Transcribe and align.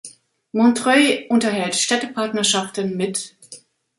Montreuil 0.57 1.27
unterhält 1.29 1.75
Städtepartnerschaften 1.75 2.97
mit 2.97 3.37